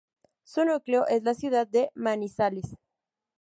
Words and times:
Su 0.45 0.65
núcleo 0.65 1.05
es 1.05 1.21
la 1.21 1.35
ciudad 1.35 1.67
de 1.67 1.91
Manizales. 1.93 2.75